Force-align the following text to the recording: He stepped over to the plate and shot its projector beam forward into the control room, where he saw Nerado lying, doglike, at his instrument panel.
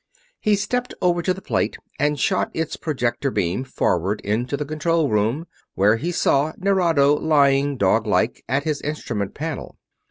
He 0.39 0.55
stepped 0.55 0.95
over 0.99 1.21
to 1.21 1.31
the 1.31 1.43
plate 1.43 1.77
and 1.99 2.19
shot 2.19 2.49
its 2.55 2.75
projector 2.75 3.29
beam 3.29 3.63
forward 3.63 4.19
into 4.21 4.57
the 4.57 4.65
control 4.65 5.09
room, 5.11 5.45
where 5.75 5.97
he 5.97 6.11
saw 6.11 6.53
Nerado 6.57 7.13
lying, 7.13 7.77
doglike, 7.77 8.43
at 8.49 8.63
his 8.63 8.81
instrument 8.81 9.35
panel. 9.35 9.77